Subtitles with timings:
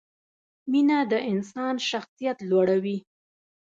[0.71, 2.97] مینه د انسان شخصیت لوړوي.